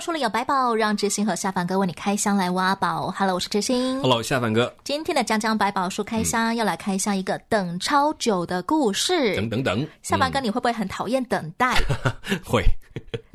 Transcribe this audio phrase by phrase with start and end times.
[0.00, 3.10] 百宝书里有百宝，让知心和下凡哥为你开箱来挖宝。
[3.10, 4.00] Hello，我是知心。
[4.00, 4.74] Hello，下凡哥。
[4.82, 9.36] 今天的江江百宝书开箱、嗯、要来开箱一个等超久的故事。
[9.36, 11.78] 等等等，下凡哥，你会不会很讨厌等待？
[12.42, 12.64] 会。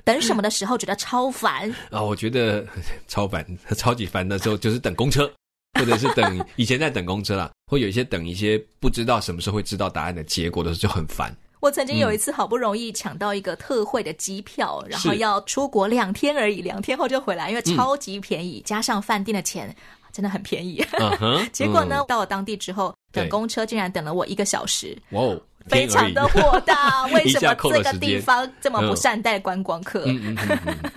[0.04, 1.70] 等什么的时候觉得超烦？
[1.92, 2.66] 啊，我觉得
[3.08, 3.46] 超烦，
[3.78, 5.32] 超级烦的时候就是等公车，
[5.80, 11.32] 或者是等以前在等公车啦，会有一些等一些不知道什么时候会知道答案的结果的时候就很烦。
[11.66, 19.76] 我曾经有一次好不容易抢到一个特惠的机票，嗯、然后要出国两天而已，两天后就回来，因为超级便宜，嗯、加上饭店的钱
[20.14, 20.80] 真的很便宜。
[20.92, 27.04] Uh -huh, 结果呢，嗯、到了当地之后，等公车竟然等了我一个小时，哇哦，非常的火大。
[27.10, 30.06] 为什么这个地方这么不善待观光客？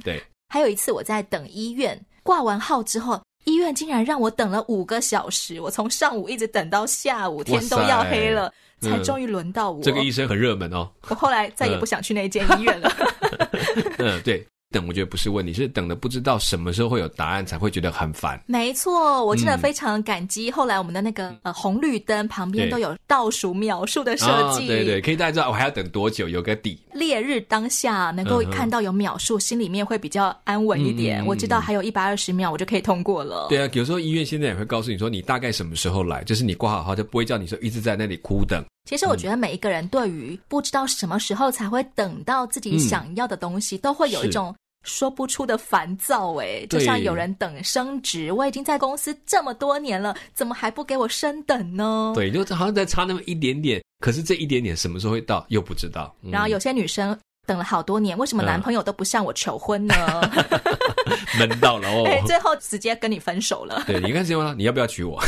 [0.05, 0.23] 对。
[0.51, 8.53] 还有一次我在等医院，挂完号之后，医院竟然让我等了五个小时，我从上午一直等到下午，天都要黑了。
[8.81, 9.83] 才终于轮到我。
[9.83, 10.91] 这个医生很热门哦。
[11.09, 12.93] 我后来再也不想去那间医院了。
[13.99, 14.47] 嗯，对。
[14.71, 18.39] 等我觉得不是问题，是等的不知道什么时候会有答案，才会觉得很烦。
[18.47, 20.51] 没错，我真的非常感激。
[20.51, 26.79] 嗯、后来我们的那个呃红绿灯旁边都有倒数秒数的设计，对对，可以大家知道我还要等多久，有个底。
[26.93, 31.23] 烈日当下能够看到有秒数、嗯，心里面会比较安稳一点。
[31.23, 33.47] 嗯、我知道还有一百二十秒，我就可以通过了。
[33.49, 38.63] 对啊，有时候医院现在也会告诉你说，你大概什么时候来，就是你挂好号就不会叫你说一直在那里苦等。
[38.89, 46.35] 其实我觉得每一个人对于不知道什么时候才会等到自己想要的东西，嗯、都会有一种说不出的烦躁。
[46.37, 52.13] 哎，就像有人等升职，我已经在公司这么多年了，怎么还不给我升等呢？
[52.15, 56.15] 对，就好像在差那么一点点，可是这一点点什么时候会到又不知道。
[56.23, 57.15] 嗯、然后有些女生
[57.49, 59.95] 等了好多年，为什么男朋友都不向我求婚呢？
[61.41, 63.85] 闷、嗯、到了哦，最后直接跟你分手了。
[63.87, 65.19] 对，你看这样，你要不要娶我？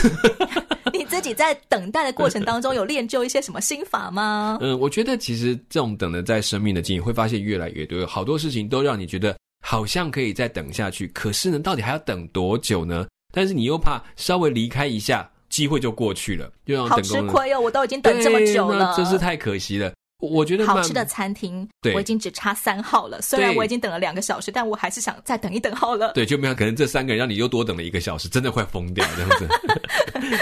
[0.93, 4.59] 你自己在等待的过程当中，有练就一些什么心法吗？
[4.61, 9.35] 嗯，我觉得其实这种等的，在生命的经历会发现越来越多，好多事情都让你觉得
[9.67, 13.07] 好像可以再等下去，可是呢，到底还要等多久呢？
[13.33, 17.61] 但是你又怕稍微离开一下，机会就过去了，就让好吃亏哦！
[17.61, 19.91] 我都已经等这么久了，真是太可惜了。
[20.21, 23.21] 我觉得好吃的餐厅，我已经只差三号了。
[23.23, 26.13] 虽然我已经等了两个小时，但我还是想再等一等好了。
[26.13, 29.49] 对，就没有可能这三个人让你又多等了一个小时，真的快疯掉这样子。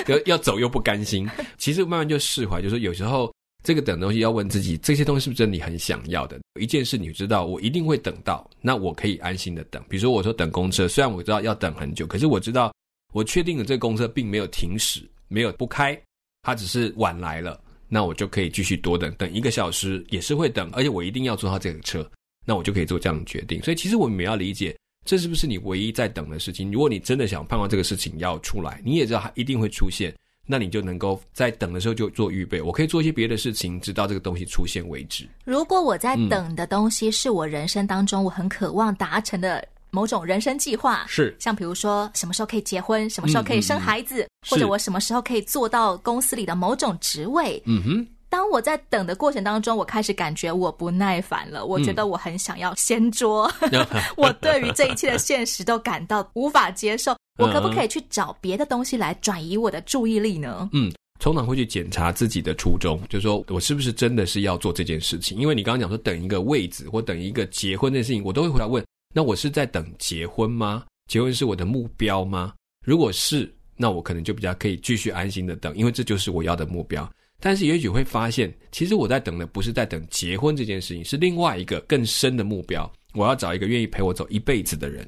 [0.13, 6.39] 要要走又不甘心，其实慢慢就释怀，就是有时候这个等东西要问自己，这些东西是不是真的你很想要的？
[6.61, 9.83] 一件事你知道我一定会等到，那我可以安心的等。
[9.89, 12.73] 比如说我说等公车，虽然我知道要等很久，可是我知道
[13.13, 15.99] 我确定了这个公车并没有停驶，没有不开，
[16.43, 17.61] 它只是晚来了。
[17.89, 22.09] 那我就可以继续多等等一个小时，也是会等，而且我一定要坐到这个车，
[22.45, 23.63] 那我就可以做这样的决定。
[23.63, 26.71] 所以其实我们要理解，这是不是你唯一在等的事情？
[26.71, 30.15] 如果你真的想盼望这个事情要出来，你也知道它一定会出现，
[30.47, 32.61] 那你就能够在等的时候就做预备。
[32.61, 35.27] 我可以做一些别的事情，直到这个东西出现为止。
[35.45, 39.67] 如果我在等的东西是我人生当中我很渴望达成的。
[39.91, 47.63] 某种人生计划是像比如说什么时候可以结婚，什么时候可以生孩子，嗯嗯嗯，或者我什么时候可以做到公司里的某种职位。
[47.67, 57.17] 嗯哼，当我在等的过程当中，我开始感觉我不耐烦了，我觉得我很想要掀桌，嗯、 我对于这一切的现实都感到无法接受。
[57.39, 60.69] 我可不可以去找别的东西来转移我的注意力呢？
[60.73, 65.39] 嗯，通常会去检查自己的初衷，就是说我是不是真的是要做这件事情？
[65.39, 68.85] 因为你刚刚讲说等一个位置或等一个结婚的事情，我都会回来问。
[69.19, 70.85] 那我是在等结婚吗？
[71.09, 72.55] 结婚是我的目标吗？
[72.87, 77.13] 如果是，那我可能就比较可以继续安心的等，因为这就是我要的目标。
[77.41, 82.89] 但是也许会发现，其实我在等的不是在等结婚这件事情，是另外一个更深的目标。
[83.13, 85.05] 我要找一个愿意陪我走一辈子的人。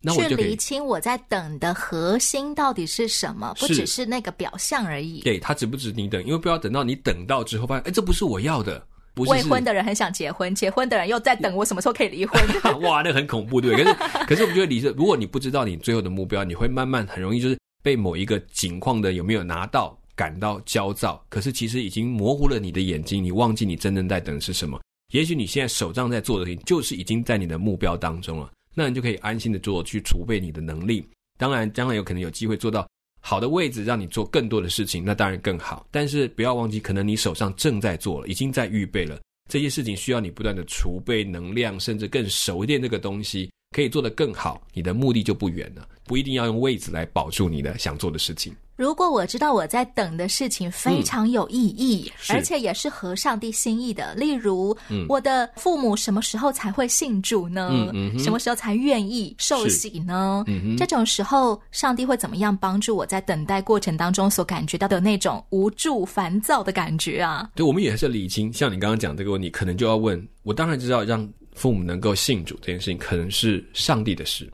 [0.00, 5.22] 那我就厘清我在等的核心到底是什么，不只是那个表象而已。
[5.22, 6.24] 对，他值不值你等？
[6.24, 8.86] 因为不要等到你等到之后发现，哎，这不是我要的。
[9.24, 12.40] 未婚的人很想结婚，结婚的人又在等我什么时候可以离婚。
[12.82, 13.76] 哇，那很恐怖，对。
[13.76, 13.94] 可是，
[14.26, 21.24] 可是我们觉得理智，如果你不知道你最后的目标，你会慢慢很容易就是被某一个景况的有没有拿到感到焦躁。
[21.28, 24.80] 可是其实已经模糊了你的眼睛，你忘记你真正在等的是什么。
[25.12, 28.50] 也许你现在手上在做的事情，就是已经在你的目标当中了。
[28.74, 31.08] 那你就可以安心的做，去储备你的能力。
[31.38, 32.86] 当然，将来有可能有机会做到。
[33.20, 35.86] 好的位置让你做更多的事情，那当然更好。
[35.90, 39.20] 但是不要忘记，可能你手上正在做了，已经在预备了
[39.50, 44.60] 这些事情，需要你不断的储备能量，甚至更熟练这个东西，可以做得更好。
[44.74, 48.52] 你的目的就不远了，不一定要用位置来保住你的想做的事情。
[48.74, 57.70] 如果我知道我在等的事情非常有意义，嗯、而且也是合上帝心意的，例如，嗯、我的父母什么时候才会信主呢？
[58.18, 60.42] 什么时候才愿意受洗呢？
[60.48, 67.48] 嗯、这种时候，上帝会怎么样帮助我在等待过程当中所感觉到的那种无助、烦躁的感觉啊？
[67.54, 68.52] 对，我们也是理清。
[68.52, 71.28] 像你刚刚讲这个问题，可能就要问我，当然知道让
[71.58, 74.50] 父母能够信主这件事情，可能是上帝的事，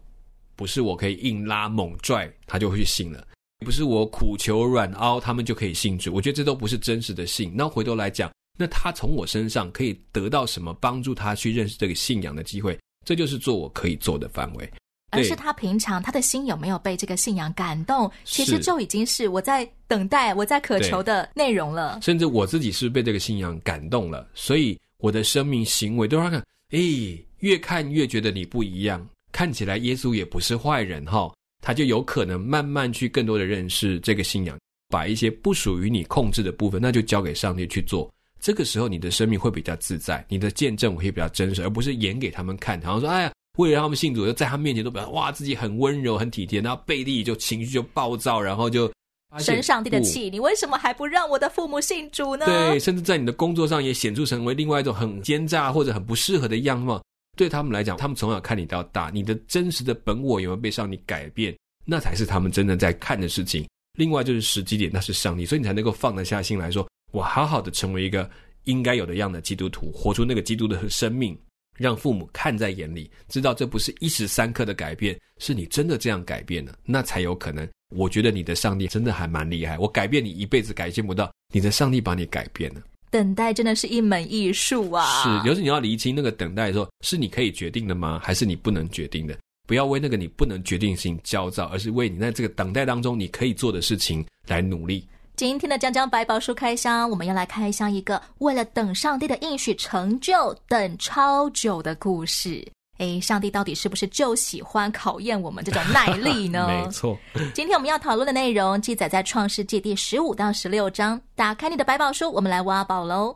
[0.57, 3.25] 不是我可以硬拉猛拽，他就会去信了。
[3.65, 6.13] 不是我苦求软凹，他们就可以信主。
[6.13, 7.53] 我觉得这都不是真实的信。
[7.55, 12.79] 那回头来讲，那他从我身上可以得到什么帮助他去认识这个信仰的机会？
[13.05, 14.71] 这就是做我可以做的范围。
[15.11, 22.01] 而是他平常他的心有没有被这个信仰感动，其实就已经是我在等待、我在渴求的内容了。
[22.03, 31.33] 甚至我自己是被这个信仰感动了，所以我的生命行为都让他看，诶，越看越觉得你不一样，看起来耶稣也不是坏人哈。
[31.63, 34.59] 他就有可能慢慢去更多的认识这个信仰，
[34.89, 38.13] 把一些不属于你控制的部分，那就交给上帝去做。
[38.39, 42.79] 这个时候，你的生命会比较自在，你的见证会比较真实，而不是演给他们看。
[42.83, 48.93] 好像说，哎呀，为了让他们信主，就在他面前都表现哇，自己很温柔、很体贴，然后背地就情绪就暴躁，然后就
[49.39, 50.31] 生上帝的气。
[50.31, 52.47] 你为什么还不让我的父母信主呢？
[52.47, 57.03] 对，甚至在你的工作上也显著成为另外一种很奸诈或者很不适合的样貌。
[57.37, 61.57] 对他们来讲，他们从小看你到大，你的真实的本我有没有被上帝改变？
[61.85, 63.67] 那才是他们真的在看的事情。
[63.99, 68.29] 另外就是时机点，那是上帝，所以你才能够放得下心来说，我好好的成为一个
[68.65, 71.37] 应该有的样的基督徒，活出那个基督的生命，
[71.77, 77.69] 让父母看在眼里，知道这不是一时三刻的改变，是你真的这样改变了，那才有可能。
[77.95, 82.81] 我觉得你的上帝真的还蛮厉害，我改变你一辈子改变不到，你的上帝把你改变了。
[83.11, 85.07] 等待真的是一门艺术啊！
[85.23, 88.21] 是，有时你要厘清那个等待的时候，是你可以决定的吗？
[88.21, 89.39] 还是你不能决定的？
[89.69, 95.07] 不要为那个你不能决定性焦躁，而是为你在这个等待当中你可以做的事情来努力。
[95.37, 102.65] 今天的江江百宝书开箱，我们要来开箱一个为了等上帝的应许成就，等超久的故事。
[102.99, 106.69] 诶，上帝到底是不是就喜欢考验我们这种耐力呢？
[106.71, 107.19] 没错。
[107.53, 111.21] 今天我们要讨论的内容记载在创世纪第十五到十六章。
[111.35, 113.35] 打开你的百宝书，我们来挖宝喽。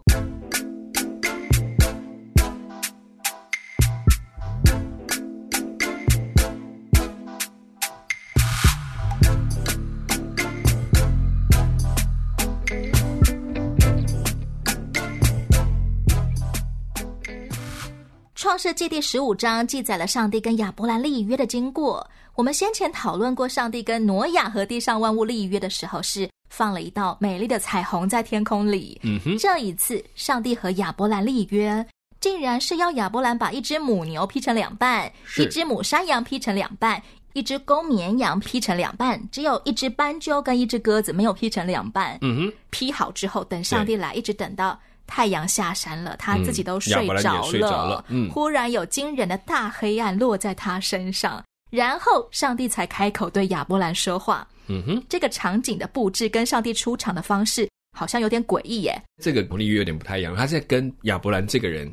[18.59, 22.05] 创世纪第十五章记载了上帝跟亚伯兰立约的经过。
[22.35, 29.01] 我们先前讨论过，上帝跟挪亚和地上万物立约的时候，是放了一道美丽的彩虹在天空里。
[29.05, 31.87] 嗯哼，这一次，上帝和亚伯兰立约，
[32.19, 37.01] 竟然是要亚伯兰把一只母牛劈成两半，一只母山羊劈成两半，
[37.35, 42.19] 一只公绵羊劈成两半，只有一只斑鸠跟一只鸽子没有劈成两半。
[42.23, 44.77] 嗯哼，劈好之后，等上帝来，一直等到。
[45.09, 47.41] 太阳下山了，他自己都睡着了。
[47.41, 48.05] 嗯、睡着了。
[48.09, 54.47] 嗯，忽然有惊人的大黑暗落在他身上，然后上帝才开口对亚伯兰说话。
[54.69, 57.67] 嗯哼，这个场景的布置跟上帝出场的方式
[57.97, 59.03] 好像有点诡异耶。
[59.23, 61.93] 这个立约有点不太一样，他在跟亚伯兰这个人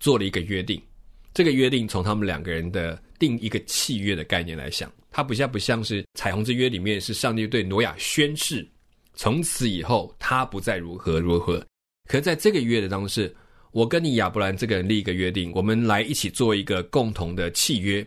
[0.00, 0.82] 做了一个约定。
[1.34, 8.66] 这个约定从他们两个人的定一个契约的概念来想，它不像不像是彩虹之约里面是上帝对挪亚宣誓，
[9.12, 11.62] 从此以后他不再如何如何。
[12.06, 13.34] 可是在这个约的当中，是
[13.72, 18.06] 我跟你亚伯兰这个人立一个约定，我们来一起做一个共同的契约，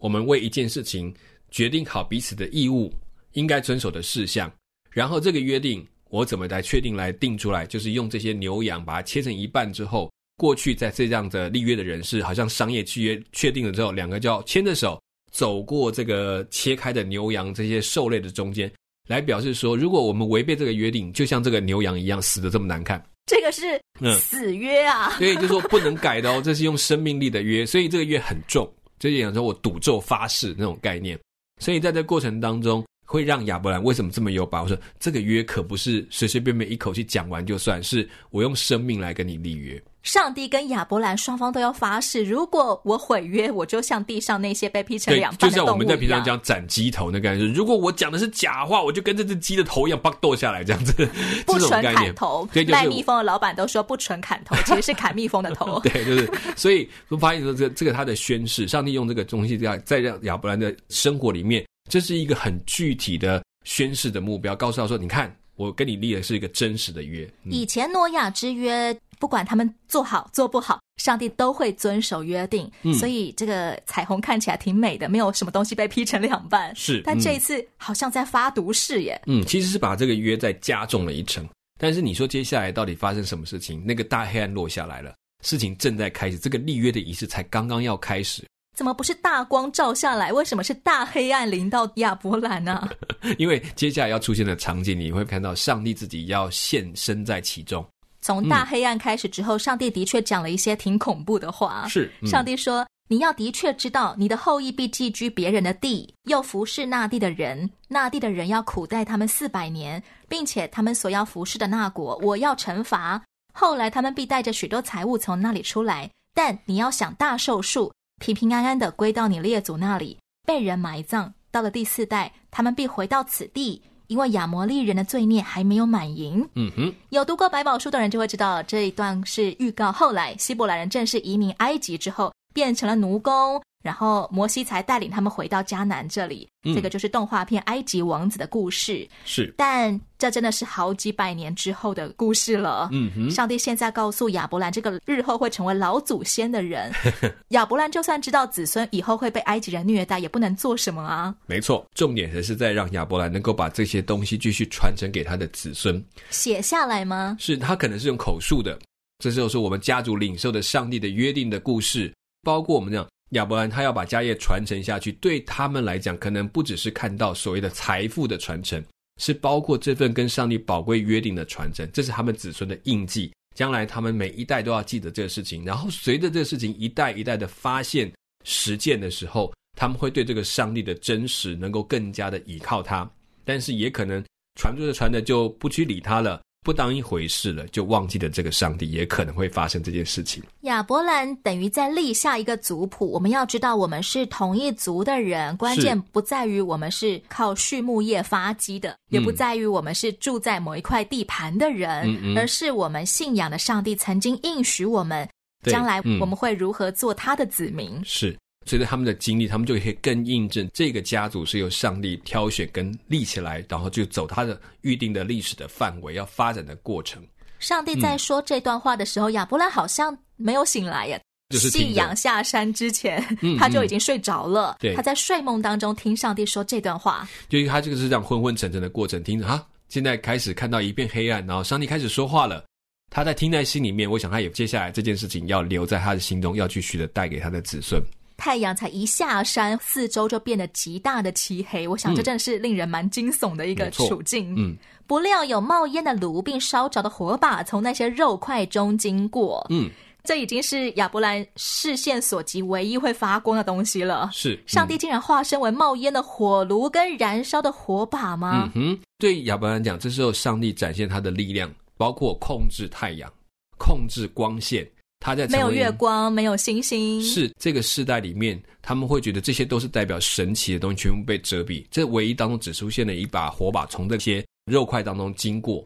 [0.00, 1.14] 我们为一件事情
[1.50, 2.92] 决定好彼此的义务，
[3.34, 4.52] 应该遵守的事项，
[4.90, 18.72] 然后这个约定我怎么来确定来定出来，就是用这些牛羊把它切成一半之后，过去在这样的立约的人士，好像商业契约确定了之后，两个就要牵着手走过这个切开的牛羊这些兽类的中间，
[19.08, 23.04] 来表示说，如果我们违背这个约定，就像这个牛羊一样，死得这么难看。
[23.26, 23.80] 这个是
[24.18, 31.18] 死约啊， 所以就是说不能改的哦，这是用生命力的约，所以这个约很重，就讲说我赌咒发誓那种概念，
[31.60, 34.68] 所以在这个过程当中，会让亚伯兰为什么这么有把握？
[34.68, 39.82] 说这个约可不是随随便便一口气讲完就算，是我用生命来跟你立约。
[40.04, 45.50] 上帝跟亚伯兰双方都要发誓，如果我毁约，我就像地上那些被劈成两半。
[45.50, 51.08] 就像我们在平常讲斩鸡头那感觉，如果我讲的是假话，我就跟这只鸡的头一样，把剁下来这样子。
[51.46, 55.80] 不纯砍头，对，就是、卖蜜蜂的老板都说不纯砍头，其实是砍蜜蜂的头。
[55.84, 67.26] 对，就是所以我发现说这个这个他的宣誓，上帝用这个东西在在让亚伯兰的生活里面，这是一个很具体的宣誓的目标，告诉他说：你看，我跟你立的是一个真实的约。
[67.44, 68.94] 嗯、以前诺亚之约。
[69.18, 76.74] 不管他们做好做不好，上帝都会遵守约定，嗯、所以这个彩虹看起来挺美的，没有什么东西被劈成两半。
[76.74, 79.20] 是，但这一次好像在发毒誓耶。
[79.26, 81.48] 嗯，其实是把这个约再加重了一层。
[81.78, 83.84] 但是你说接下来到底发生什么事情？
[83.84, 88.44] 那个大黑暗落下来了，事情正在开始，这个立约的仪式才刚刚要开始。
[88.76, 90.32] 怎么不是大光照下来？
[90.32, 92.90] 为什么是大黑暗临到亚伯兰呢、啊？
[93.38, 97.84] 因为接下来要出现的场景，你会看到上帝自己要现身在其中。
[98.24, 101.86] 从大黑暗开始之后，嗯、上帝的确讲了一些挺恐怖的话。
[101.86, 113.22] 是，嗯、上帝说：“你要的确知道，你的后裔必寄居别人的地，又服侍那地的人，那地的人要苦待他们四百年，并且他们所要服侍的那国，我要惩罚。
[113.52, 121.34] 后来他们必带着许多财物从那里出来，但你要享大寿数，平平安安的归到你列祖那里，被人埋葬。
[121.50, 126.48] 到了第四代，他们必回到此地。”因为亚摩利人的罪孽还没有满盈。
[126.54, 133.62] 嗯哼，有读过百宝书的人就会知道，这一段是预告后来希伯来人正式移民埃及之后，变成了奴工。
[133.84, 139.06] 然后摩西才带领他们回到迦南这里，嗯、这个就是动画片《埃及王子》的故事。
[139.26, 142.88] 是，但这真的是好几百年之后的故事了。
[142.92, 146.90] 嗯哼，上帝现在告诉亚伯兰，这个日后会成为老祖先的人，
[147.48, 151.34] 亚伯兰就算知道子孙以后会被埃及人虐待，也不能做什么啊。
[151.44, 156.02] 没错，重点还是在让亚伯兰能够把这些东西继续传承给他的子孙。
[156.30, 157.36] 写下来吗？
[157.38, 158.78] 是他可能是用口述的，
[159.18, 162.10] 这就是我们家族领受的上帝的约定的故事，
[162.42, 163.06] 包括我们这样。
[163.34, 168.82] 亚伯兰他要把家业传承下去，对他们来讲，可能不只是看到所谓的财富的传承，
[169.20, 173.32] 是包括这份跟上帝宝贵约定的传承，这是他们子孙的印记。
[173.54, 178.12] 将来他们每一代都要记得这个事情，然后随着这个事情一代一代的发现
[178.44, 183.08] 实践的时候，他们会对这个上帝的真实能够更加的倚靠他，
[183.44, 184.24] 但是也可能
[184.60, 186.42] 传着传着就不去理他了。
[186.64, 190.42] 不当一回事了，就忘记了这个上帝，也可能会发生这件事情。
[190.62, 193.12] 亚伯兰等于在立下一个族谱。
[193.12, 205.28] 我们要知道，我们是同一族的人，关键不在于我们是靠畜牧业发迹的，也不在于我们是住在某一块地盘的人，嗯嗯，而是我们信仰的上帝曾经应许我们，
[205.64, 208.00] 将来我们会如何做他的子民。
[208.02, 208.34] 是。
[208.66, 217.22] 随着他们的经历，他们就可以更印证这个家族是由上帝挑选跟立起来，然后就走他的预定的历史的范围，要发展的过程。
[217.60, 221.18] 上帝在说这段话的时候，嗯、亚伯拉好像没有醒来呀，
[221.48, 224.76] 就是夕阳下山之前，嗯、 他就已经睡着了。
[224.94, 232.64] 他在睡梦当中听上帝说这段话，就他这个是这样昏昏沉沉的过程，听着哈，现在开始看到一片黑暗，然后上帝开始说话了，
[233.10, 238.02] 他在听在心里面，我想他也接下来这件事情要留在他的心中，要继续的带给他的子孙。
[238.44, 241.88] 太阳才一下山，四周就变得极大的漆黑。
[241.88, 244.54] 我想这真的是令人蛮惊悚的一个处境。
[244.54, 249.66] 嗯，不料有冒烟的炉并烧着的火把从那些肉块中经过。
[249.70, 249.88] 嗯，
[250.24, 254.28] 这已经是亚伯兰视线所及唯一会发光的东西了。
[254.30, 258.70] 是，嗯、上帝竟然化身为冒烟的火炉跟燃烧的火把吗？
[258.74, 263.32] 嗯哼，对亚伯兰讲，这时候上帝展现他的力量，包括控制太阳、
[263.78, 264.86] 控制光线。
[265.24, 271.82] 他在没有月光，没有星星，是这个世代里面，他们会觉得这些都是代表神奇的东西，全部被遮蔽。
[271.90, 275.82] 这唯一当中只出现了一把火把，从这些肉块当中经过。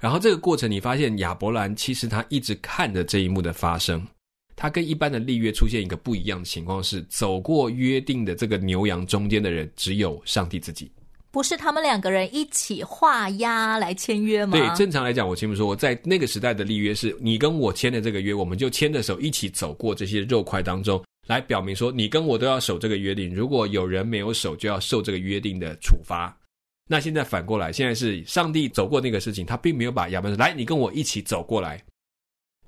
[0.00, 4.06] 然后这个过程，你发现亚伯兰其实他一直看着这一幕的发生。
[4.54, 10.88] 他跟一般的立约出现一个不一样的情况是，走过约定的这个牛羊中间的人，只有上帝自己。
[11.34, 14.56] 不是他们两个人一起画押来签约吗？
[14.56, 23.34] 对，正常来讲，我前面说我在那个时代的立约是，你跟我签的这个约，我们就牵着手一起走过这些肉块当中，来表明说你跟我都要守这个约定。
[23.34, 26.32] 如果有人没有守，就要受这个约定的处罚。
[26.88, 31.82] 那现在反过来，现在是上帝走过那个事情，他并没有把亚伯来，你跟我一起走过来，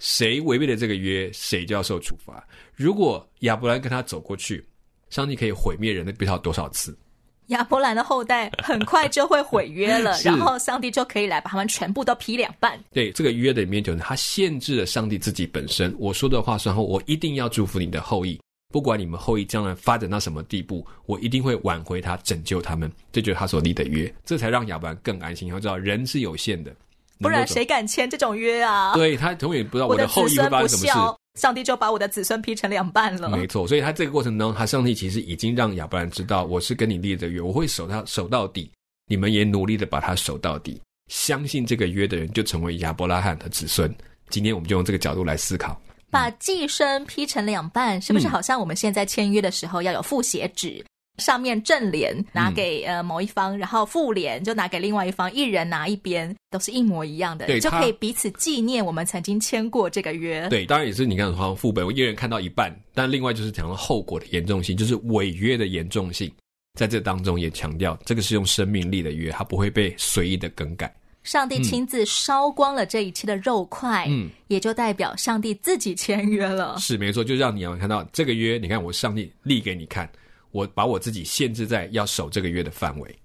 [0.01, 2.45] 谁违背了这个约，谁就要受处罚。
[2.75, 4.67] 如果亚伯兰跟他走过去，
[5.09, 6.99] 上帝可以毁灭人的不知道多少次。
[7.49, 12.79] 亚伯兰的后代很快就会毁约了， 然后上帝就可以来把他们全部都劈两半。
[12.93, 15.95] 对，这个约的里面就是他限制了上帝自己本身。
[15.99, 18.41] 我说的话算后，我一定要祝福你的后裔，
[18.73, 22.91] 不管你们后裔将来发展到什么地步，我一定会挽回他，拯救他们。
[23.13, 25.49] 这就是他所立的约，这才让亚伯兰更安心。
[25.49, 26.75] 要知道人是有限的，
[27.21, 28.93] 不然谁敢签这种约啊？
[28.95, 31.17] 对，他永远不知道我的后裔会发生什么事。
[31.37, 33.29] 上帝就把我的子孙劈成两半了。
[33.29, 38.71] 没错，所以他这个过程当中，他上帝其实已经让亚伯兰知道，我是跟你立的约，我会守他守到底。
[39.09, 43.95] 你们也努力的把他守到底，相信这个约的人就成为亚伯拉罕的子孙。
[44.31, 50.85] 今天我们就用这个角度来思考，把寄生劈成两半，是不是好像我们现在签约的时候要有复写纸？
[51.19, 60.49] 上面正联拿给呃某一方，然后副联就拿给另外一方，一人拿一边，都是一模一样的，就可以彼此纪念我们曾经签过这个约。
[60.49, 66.31] 对，当然也是你看好像副本，我一人看到一半，但另外就是讲到后果的严重性，就是违约的严重性，
[66.79, 70.95] 在这当中也强调，这个是用生命力的约，它不会被随意的更改。
[71.23, 76.77] 上帝亲自烧光了这一切的肉块，嗯，也就代表上帝自己签约了。
[76.79, 80.09] 是没错，就让你要看到这个约，你看我上帝立给你看。
[80.51, 83.19] 我把我自己限制在要守这个约的范围。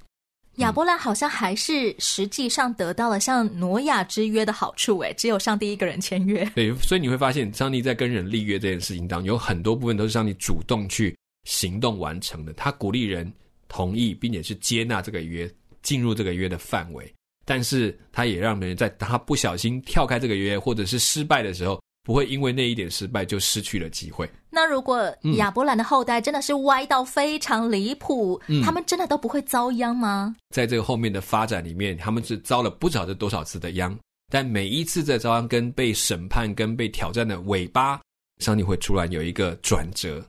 [0.56, 6.44] 亚伯兰好像还是实际上得到了像挪亚之约的好处，诶，只有上帝一个人签约。
[6.54, 12.51] 对，所以你会发现，上帝在跟人立约这件事情当中，有很多部分都是上帝主动去行动完成的。
[12.54, 13.32] 他鼓励人
[13.70, 15.50] 同意，并且是接纳这个约，
[15.82, 17.12] 进入这个约的范围。
[17.46, 24.29] 但是他也让人在他不小心跳开这个约，或者是失败的时候，不会因为那一点失败就失去了机会。
[24.50, 30.36] 那如果亚伯兰的后代真的是歪到非常离谱，嗯，他们真的都不会遭殃吗？
[30.50, 33.98] 在这个后面的发展里面，他们是遭了不晓得多少次的殃，
[34.31, 38.01] 但每一次在遭殃跟被审判跟被挑战的尾巴，
[38.39, 40.24] 上帝会突然有一个转折，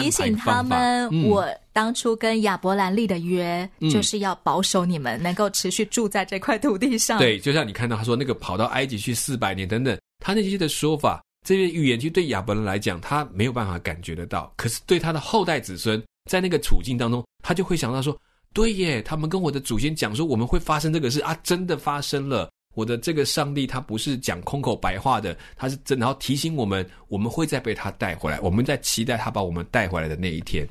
[0.00, 7.18] 提醒他们：嗯、我当初跟亚伯兰立的约，就是要保守你们能够持续住在这块土地上。
[7.18, 9.98] 对，就像你看到他说那个跑到埃及去四百年等等。
[10.24, 14.52] 他那些的说法，这些预言，其实对亚伯兰来讲，他没有办法感觉得到。
[14.56, 18.16] 可是对他的后代子孙，在那个处境当中，他就会想到说：
[18.54, 22.48] 对耶，他们跟我的祖先讲说，我们会发生这个事啊，真的发生了。
[22.74, 28.40] 我的这个上帝，他不是讲空口白话的，他是真的，然后提醒我们，我们会再被他带回来。
[28.40, 30.66] 我们在期待他把我们带回来的那一天。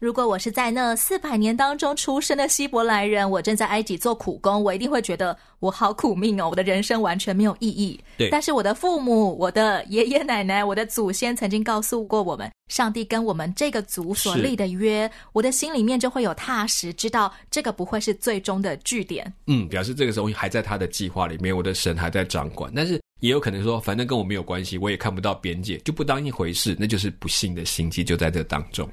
[0.00, 8.00] 如果我是在那四百年当中出生的希伯来人，我正在埃及做苦工，我一定会觉得我好苦命哦，我的人生完全没有意义。
[8.16, 19.30] 对，但是我的父母、我的爷爷奶奶、我的祖先曾经告诉过我们，上帝跟我们这个族所立的约，我的心里面就会有踏实，知道这个不会是最终的据点。
[19.48, 22.72] 嗯，表示这个时候还在他的计划里面，我的神还在掌管。
[22.74, 28.88] 但是也有可能说，反正跟我没有关系，我也看不到边界，就不当一回事，那就是不幸的心机就在这当中。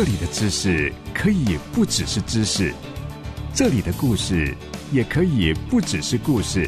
[0.00, 2.72] 这里的知识可以不只是知识，
[3.52, 4.56] 这里的故事
[4.90, 6.66] 也可以不只是故事，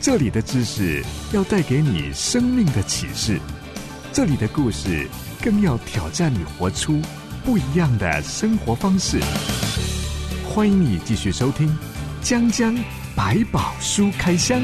[0.00, 3.38] 这里的知识要带给你生命的启示，
[4.14, 5.06] 这里的故事
[5.42, 7.02] 更要挑战你活出
[7.44, 9.20] 不一样的生活方式。
[10.48, 11.68] 欢迎你继续收听
[12.22, 12.74] 《江江
[13.14, 14.58] 百宝书开箱》。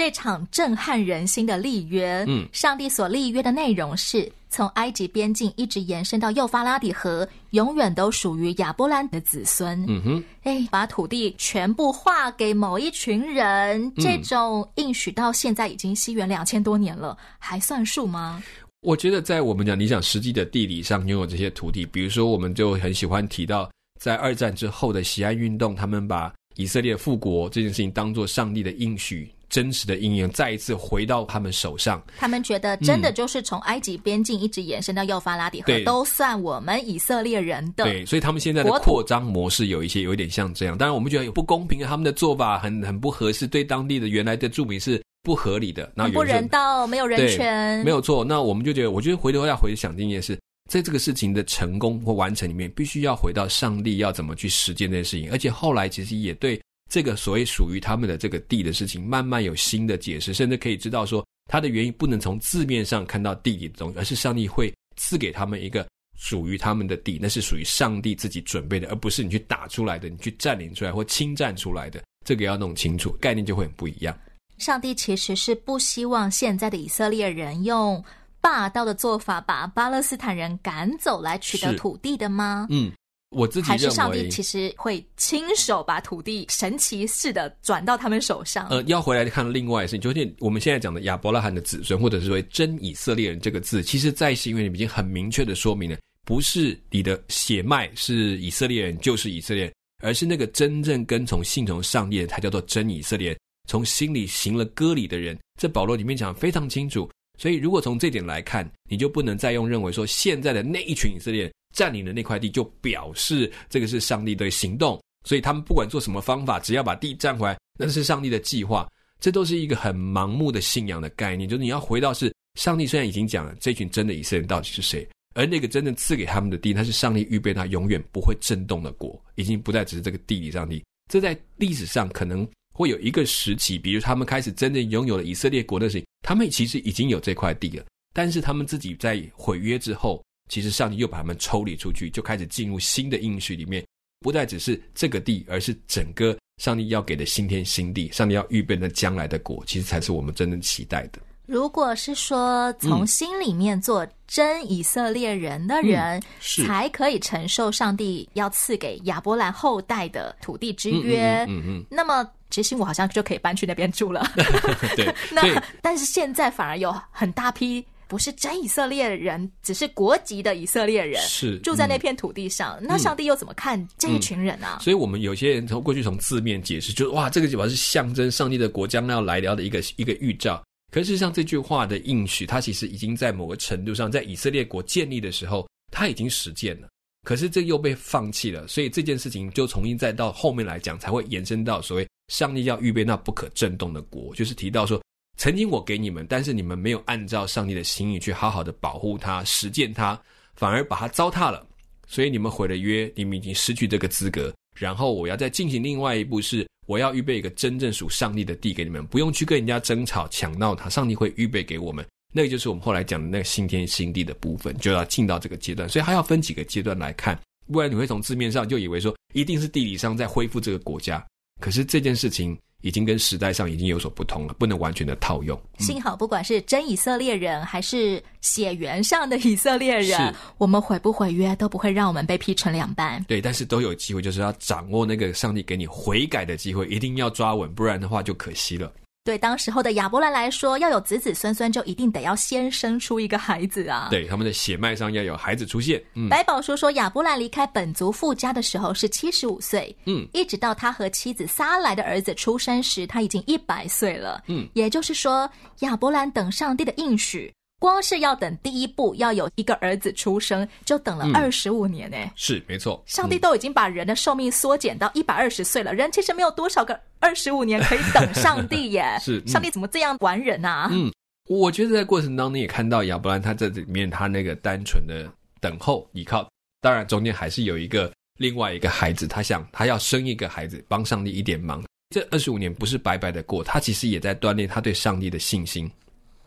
[0.00, 9.84] 这场震撼人心的立约，嗯，上帝所立约的内容是从埃及边境一直延伸到幼发拉底河，永远都属于亚伯兰的子孙。
[9.86, 18.42] 嗯哼，哎，把土地全部划给某一群人，嗯，这种应许到现在已经西元两千多年了，还算数吗？
[18.80, 29.30] 我觉得，在我们讲你想实际的地理上拥有这些土地，比如说，我们就很喜欢提到，在二战之后的锡安运动，他们把以色列复国这件事情当做上帝的应许。
[29.50, 37.84] 真实的阴影再一次回到他们手上，他们觉得真的就是从埃及边境一直延伸到幼发拉底河，嗯、都算我们以色列人的。
[37.84, 40.78] 对，所以他们现在的扩张模式有一些有一点像这样。
[40.78, 48.24] 当然，我们觉得有不公平，他们的做法很很不合适，对当地的原来的住民是不合理的，那不人道，没有人权，没有错。
[48.24, 50.38] 那我们就觉得，我觉得回头要回想这件事，
[50.70, 56.60] 在这个事情的成功或完成里面，必须要回到上帝要怎么去实践这件事情，而且后来其实也对。
[56.90, 65.86] 这个所谓属于他们的这个地的事情，慢慢有新的解释，甚至可以知道说，它的原因不能从字面上看到地里的东西，而是上帝会赐给他们一个
[66.18, 72.02] 属于他们的地，那是属于上帝自己准备的，而不是你去打出来的，你去占领出来或侵占出来的。
[72.26, 74.14] 这个要弄清楚，概念就会很不一样。
[74.58, 78.04] 上帝其实是不希望现在的以色列人用
[78.40, 82.66] 霸道的做法把巴勒斯坦人赶走来取得土地的吗？
[82.68, 82.90] 嗯。
[83.30, 88.68] 我自己认为，还是上帝其实会亲手把土地神奇似的转到他们手上。
[88.68, 103.38] 呃，要回来看另外一件事情，就是我们现在讲的亚伯拉罕的子孙，或者是说真以色列人这个字，其实在新约里已经很明确的说明了，不是你的血脉是以色列人就是以色列人，而是那个真正跟从信从上帝的，才叫做真以色列人，
[103.68, 105.38] 从心里行了割礼的人。
[105.60, 107.08] 这保罗里面讲的非常清楚。
[107.38, 115.00] 所以，如果从这点来看，你就不能再用认为说现在的那一群以色列人占领了那块地，就表示这个是上帝的行动。
[115.26, 118.88] 所以他们不管做什么方法，只要把地占回来，那是上帝的计划。
[119.20, 130.82] 这都是一个很盲目的信仰的概念，就是你要回到是上帝虽然已经讲了这群真的以色列人到底是谁，而那个真正赐给他们的地，那是上帝预备他永远不会震动的国，已经不再只是这个地理上帝。
[131.12, 143.82] 这在历史上可能会有一个时期，比如他们开始真正拥有了以色列国的时候，他们其实已经有这块地了，但是他们自己在毁约之后，其实上帝又把他们抽离出去，就开始进入新的应许里面。
[144.22, 151.18] 不再只是这个地，而是整个上帝要给的新天新地，上帝要预备的将来的果，其实才是我们真正期待的。
[151.46, 164.30] 如果是说从心里面做真以色列人的人，嗯、才可以承受上帝要赐给亚伯兰后代的土地之约，嗯嗯，嗯，嗯，那么其实我好像就可以搬去那边住了。
[164.96, 165.42] 对，那
[165.80, 167.82] 但是现在反而有很大批。
[168.10, 172.76] 不是真以色列人，只是国籍的以色列人，是住在那片土地上。
[172.80, 174.78] 嗯、那上帝又怎么看这一群人啊？
[174.80, 180.60] 嗯、所以，我们有些人从过去从字面解释，就是哇，这个地方是象征上帝的国将要来了的一个一个预兆。
[180.90, 186.88] 可是，事实上这句话的应许，它其实已经在某个程度上，在以色列国建立的时候，它已经实践了。
[187.24, 188.66] 可是，这又被放弃了。
[188.66, 195.00] 所以，这件事情就重新再到后面来讲，才会延伸到所谓上帝要预备那不可震动的国，就是提到说。
[195.40, 200.20] 曾经我给你们，但是你们没有按照上帝的心意去好好的保护它、实践它，
[200.54, 201.66] 反而把它糟蹋了。
[202.06, 204.52] 所以你们毁了约，你们已经失去这个资格。
[204.78, 212.06] 然后我要再进行另外一步，是我要预备一个真正属上帝的地给你们，不用去跟人家争吵抢闹它，上帝会预备给我们。
[212.34, 215.88] 那个就是我们后来讲的那个新天新地的部分，就要进到这个阶段。
[215.88, 217.40] 所以还要分几个阶段来看，
[217.72, 221.26] 不然你会从字面上就以为说一定是地理上在恢复这个国家。
[221.62, 222.54] 可是这件事情。
[222.82, 225.58] 已经跟时代上已经有所不同了，不能完全的套用。
[225.78, 233.22] 嗯、幸好，不管是真以色列人还是血缘上的以色列人，我们毁不毁约都不会让我们被劈成两半。
[233.24, 238.92] 对，但是都有机会，就是要掌握那个上帝给你悔改的机会，一定要抓稳，不然的话就可惜了。
[239.22, 244.08] 对当时候的亚伯兰来说，要有子子孙孙，就一定得要先生出一个孩子啊。
[244.10, 246.02] 对，他们的血脉上要有孩子出现。
[246.14, 254.42] 嗯，百宝说说，亚伯兰离开本族父家的时候是七十五岁，嗯，一直到他和妻子撒来的儿子出生时，他已经一百岁了。
[254.46, 255.48] 嗯，也就是说，
[255.80, 257.52] 亚伯兰等上帝的应许。
[257.80, 262.30] 光是要等第一步，要有一个儿子出生，就等了二十五年呢、欸嗯。
[262.36, 263.02] 是，没错。
[263.06, 269.18] 上帝都已经把人的寿命缩减到一百二十岁了，人其实没有多少个二十五年可以等 上帝耶。
[269.20, 270.88] 是，上帝怎么这样玩人啊？
[270.92, 271.10] 嗯，
[271.48, 275.26] 我觉得在过程当中也看到亚伯兰他在这里面他那个单纯的
[275.58, 276.46] 等候依靠，
[276.82, 281.82] 当然中间还是有一个另外一个孩子，他想他要生一个孩子帮上帝一点忙。
[282.14, 285.90] 这二十五年不是白白的过，他其实也在锻炼他对上帝的信心。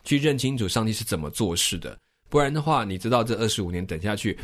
[0.03, 1.97] 去认清楚上帝是怎么做事的，
[2.29, 4.37] 不然的话，你知道这二十五年等下去，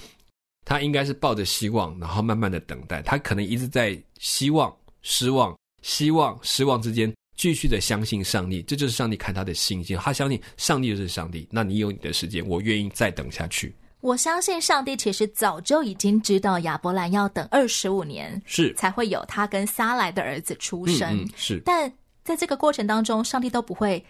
[0.65, 11.47] 他应该是抱着希望，然后慢慢的等待，他可能一直在希望、失望、希望、失望之间，继续的相信上帝，这就是上帝看他的信心，他相信上帝就是上帝。
[11.51, 13.75] 那你有你的时间，我愿意再等下去。
[14.01, 21.61] 我相信上帝其实早就已经知道亚伯兰要等二十五年，是才会有他跟撒来的儿子出生，嗯嗯、是。
[21.65, 21.91] 但
[22.23, 24.01] 在这个过程当中，上帝都不会。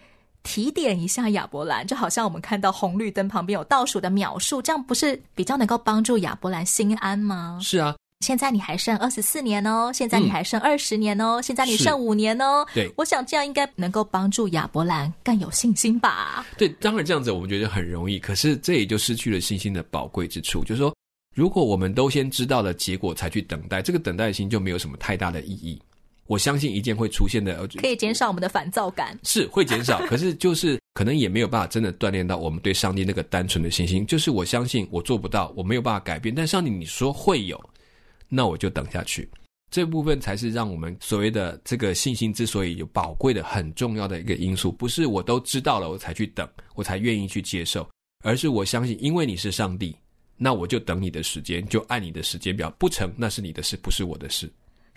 [0.42, 7.58] 提点一下亚伯兰，就好像我们看到红绿灯旁边有倒数的秒数，这样不是比较能够帮助亚伯兰心安吗？
[7.62, 12.66] 是啊，现在你还剩二十四年哦，现在你还剩二十年哦，嗯、现在你剩五年哦。
[12.74, 16.44] 对，我想这样应该能够帮助亚伯兰更有信心吧？
[16.56, 20.64] 对，当然这样子我们觉得很容易，可是这也就失去了信心的宝贵之处。
[20.64, 20.94] 就是说，
[21.34, 25.80] 如果我们都先知道了结果才去等待，这个等待的心就没有什么太大的意义。
[26.30, 34.06] 我相信一件会出现的，可以减少我们的烦躁感，是会减少， 可是就是可能也没有办法真的锻炼到我们对上帝那个单纯的信心。
[34.06, 37.60] 就是我相信我做不到，我没有办法改变，但上帝你说会有，
[38.28, 39.28] 那我就等下去。
[39.72, 44.70] 这部分才是让我们所谓的这个信心之所以有宝贵的、很重要的一个因素。
[44.70, 47.84] 不是我都知道了我才去等，我才愿意去接受，
[48.22, 49.96] 而是我相信，因为你是上帝，
[50.36, 54.48] 那我就等你的时间，就按你的时间表，不成那是你的事，不是我的事。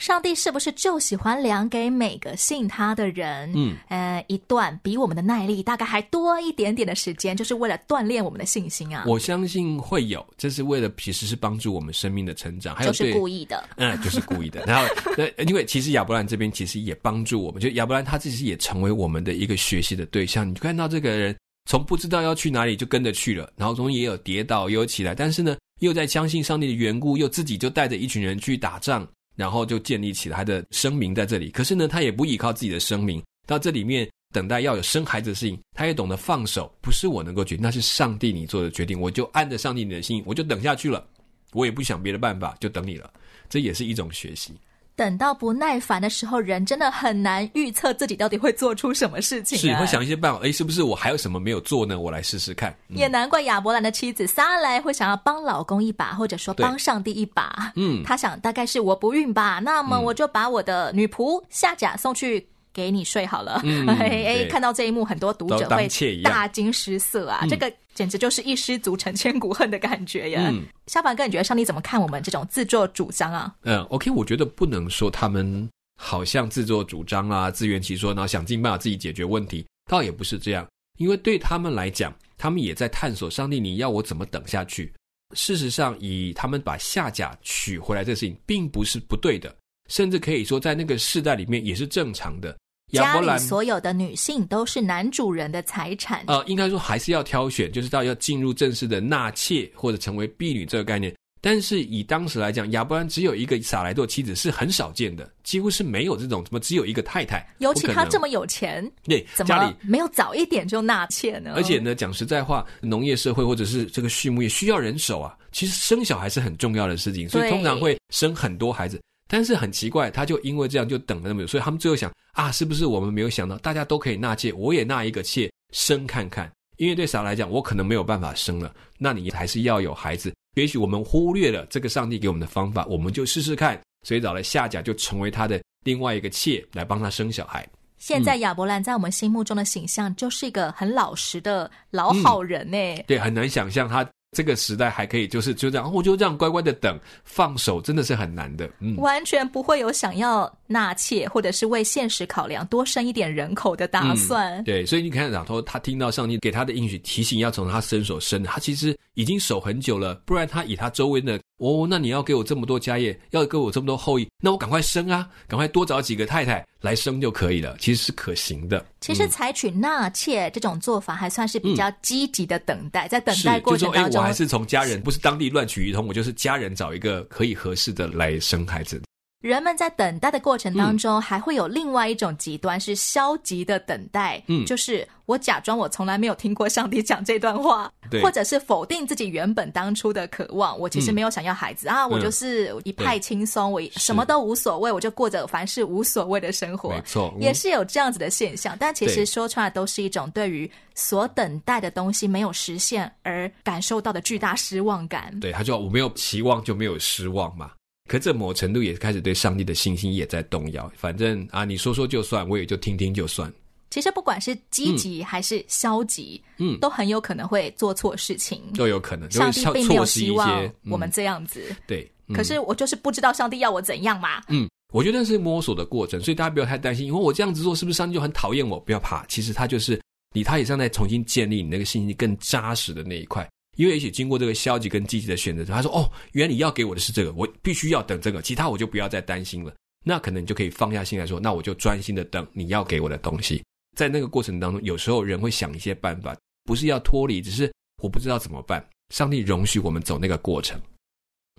[0.03, 9.05] 上帝是不是就喜欢量给每个信他的人，嗯，呃，一段比我们的耐力大概还多一点点的时间，就是为了锻炼我们的信心啊？
[9.07, 14.61] 我相信会有，这是为了其实是帮助我们生命的成长，还有就是故意的，嗯，就是故意的。
[14.67, 20.45] 然后，那因为其实亚伯兰这边其实也帮助我们，就亚伯兰他自己也成为我们的一个学习的对象。
[20.45, 21.33] 你看到这个人
[21.69, 29.07] 从不知道要去哪里就跟着去了，然后中间也有跌倒，也有起来，但是呢，又在相信上帝的缘故，又自己就带着一群人去打仗。
[29.35, 41.05] 然后就建立起他的声明在这里，可是呢，他也不依靠自己的声明，到这里面等待要有生孩子的事情，他也懂得放手，不是我能够决定，那是上帝你做的决定，我就按着上帝你的心，我就等下去了。
[41.51, 43.11] 我也不想别的办法，就等你了。
[43.47, 44.53] 这也是一种学习。
[44.95, 49.58] 等到不耐烦的时候，人真的很难预测自己到底会做出什么事情。
[49.58, 50.39] 是，会想一些办法。
[50.43, 51.99] 哎，是不是我还有什么没有做呢？
[51.99, 52.69] 我来试试看。
[52.89, 57.71] 嗯、也难怪亚伯兰的妻子撒莱会想要帮老公一把，或者说帮上帝一把。
[57.75, 62.47] 嗯，他想大概是我不孕吧，那么我就把我的女仆夏甲送去。
[62.75, 65.88] 给你睡好了，嗯、 哎哎，看到这一幕，很多读者会
[66.23, 67.45] 大惊失色啊！
[67.47, 70.49] 这个简直就是一失足成千古恨的感觉呀！
[70.51, 73.53] 嗯，小凡哥，你觉得上帝怎么看我们这种自作主张啊？
[73.63, 75.69] 嗯，OK，我觉得不能说他们
[76.01, 80.67] 好像自作主张啊，自圆其说，然后想尽办法自己解决问题，倒也不是这样。
[80.99, 84.91] 因为对他们来讲，他们也在探索上帝，你要我怎么等下去？
[85.36, 89.56] 事实上，以他们把下甲娶回来这个事情，并不是不对的，
[89.89, 92.56] 甚至可以说在那个世代里面也是正常的。
[92.93, 96.23] 家里所有的女性都是男主人的财产。
[96.27, 101.13] 呃，应该说还是要挑选，就是到要进入正式的纳妾或者成为婢女这个概念。
[101.45, 107.45] 但是以当时来讲，亚伯兰只有一个撒莱多妻子是很少见的，几乎是没有这种什么只有一个太太。
[107.58, 111.51] 尤其他这么有钱，对，怎么没有早一点就纳妾呢？
[111.58, 119.01] 而且呢，讲实在话，农业社会或者是这个畜牧业需要人手啊，其实生小孩是很重要的事情，所以通常会生很多孩子。
[119.27, 126.51] 但是很奇怪，他就因为这样就等了那么久，所以他们最后想啊，是不是我们没有想到，大家都可以纳妾，我也纳一个妾生看看？
[126.77, 130.33] 因为对撒来讲，我可能没有办法生了，那你还是要有孩子。
[130.55, 133.79] 也许我们忽略了这个上帝给我们的方法，我们就试试看。
[134.05, 137.65] 所以找了夏甲，就成为他的另外一个妾来帮他生小孩。
[137.97, 143.03] 现在亚伯兰在我们心目中的形象就是一个很老实的老好人呢、嗯。
[143.07, 144.05] 对，很难想象他。
[144.33, 154.53] 这个时代还可以，就是就这样，我就这样乖乖的等，放手真的是很难的，嗯，完全不会有想要纳妾或者是为现实考量多生一点人口的打算。
[154.53, 161.39] 嗯、对，所以你看，然后他听到上帝给他的应许，提醒要从他伸手生，他其实已经守很久了，不然他以他周围的。
[161.63, 167.78] 哦，那你要给我这么多家业，要给我这么多后裔，那我赶快生啊，赶快多找几个太太来生就可以了。
[167.80, 168.86] 其实是可行的。
[168.99, 179.02] 其实采取纳妾这种做法还算是比较积极的等待，嗯、在等待过程当中，就是、我还是从家人，不是当地乱取一通，我就是家人找一个可以合适的来生孩子。
[179.43, 184.41] 人们在等待的过程当中，还会有另外一种极端，是消极的等待。
[184.47, 190.79] 嗯，就是我假装我从来没有听过上帝讲这段话，对，或者是否定自己原本当初的渴望。
[190.79, 196.91] 我其实没有想要孩子、嗯、啊，我就是一派轻松，我什么都无所谓，我就过着凡事无所谓的生活。
[196.91, 198.77] 没错、嗯，也是有这样子的现象。
[198.79, 205.38] 但其实说出来都是一种对于所等待的东西没有实现而感受到的巨大失望感。
[205.41, 207.71] 对，他就我没有期望就没有失望嘛。
[208.09, 210.91] 可这某程度也开始对上帝的信心也在动摇。
[210.95, 213.51] 反正啊，你说说就算，我也就听听就算。
[213.89, 219.29] 其实不管是积极还是消极，嗯，都很有可能会做错事情，都有可能。
[219.29, 221.63] 上帝并没有希望我们这样子。
[221.69, 224.41] 嗯、对、嗯，可是我就是不知道上帝要我怎样嘛。
[224.47, 228.79] 嗯，我觉得那是摸索的过程，所以大家不要太担心，因为我这样子做是不是上帝就很讨厌我？
[228.79, 230.01] 不要怕，其实他就是
[230.33, 233.47] 你，他也正在重新建立你那个信心更扎实的那一块。
[233.75, 239.73] 因为也许经过这个消极跟积极的选择，他说：“哦，原来你要给我的是这个，我必须要等这个，其他我就不要再担心了。”
[240.05, 243.63] 那可能你就可以放下心来说：“那我就专心的等你要给我的东西。”
[243.95, 248.86] 在那个过程当中，有时候人会想一些办法，不是要脱离，只是我不知道怎么办。
[249.13, 250.79] 上帝容许我们走那个过程。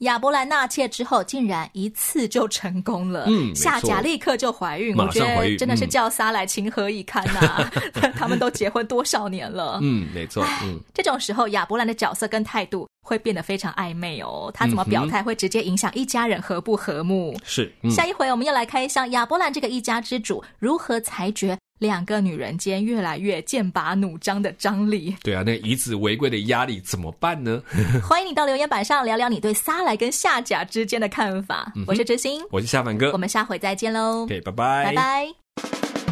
[0.01, 3.27] 亚伯兰纳妾之后，竟然一次就成功了。
[3.29, 7.73] 嗯，夏甲立刻就怀孕，马上怀孕，我觉得真的是叫撒来情何以堪呐、啊！
[8.03, 9.79] 嗯、他们都结婚多少年了？
[9.83, 10.45] 嗯，没错。
[10.65, 14.51] 嗯，这种时候亚伯兰的角色跟态度会变得非常暧昧哦。
[14.53, 17.39] 他怎么表态，会直接影响一家人和不和睦。
[17.45, 21.57] 是、嗯，下一回我们要来开箱亚伯兰这个一家之主如何裁决。
[21.85, 27.63] 两个女人间越来越剑拔弩张的张力，对啊，那以子为贵的压力怎么办呢？
[28.09, 31.71] 欢迎你到留言板上聊聊你对撒莱跟夏甲之间的看法。
[31.77, 34.23] 嗯、我是知心，我是夏凡哥，我们下回再见喽。
[34.23, 36.04] OK，拜拜，拜拜。